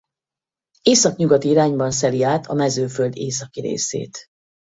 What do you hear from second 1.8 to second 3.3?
szeli át a Mezőföld